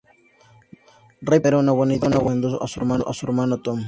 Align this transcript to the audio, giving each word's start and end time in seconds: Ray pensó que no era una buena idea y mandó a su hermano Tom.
Ray 1.27 1.39
pensó 1.39 1.43
que 1.43 1.51
no 1.51 1.59
era 1.59 1.63
una 1.65 1.71
buena 1.73 1.93
idea 1.93 2.09
y 2.21 2.25
mandó 2.25 2.63
a 2.63 3.13
su 3.13 3.25
hermano 3.27 3.61
Tom. 3.61 3.79